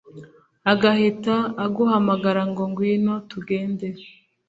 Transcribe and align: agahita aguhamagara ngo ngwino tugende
agahita 0.71 1.35
aguhamagara 1.65 2.41
ngo 2.49 2.63
ngwino 2.71 3.13
tugende 3.29 3.87